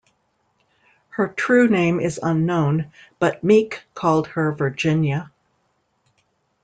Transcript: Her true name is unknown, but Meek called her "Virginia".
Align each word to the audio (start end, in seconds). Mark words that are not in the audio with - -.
Her 1.09 1.27
true 1.27 1.67
name 1.67 1.99
is 1.99 2.19
unknown, 2.23 2.91
but 3.19 3.43
Meek 3.43 3.83
called 3.93 4.25
her 4.29 4.51
"Virginia". 4.51 5.31